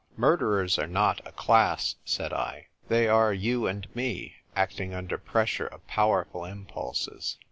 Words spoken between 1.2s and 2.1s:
a class,"